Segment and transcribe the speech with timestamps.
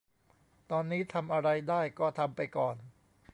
[0.71, 2.75] ตอนนี้ทำอะไรได้ก็ทำไปก่อน